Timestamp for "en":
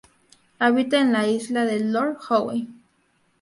0.99-1.13